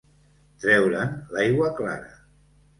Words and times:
Treure'n 0.63 1.13
l'aigua 1.37 1.71
clara. 1.83 2.13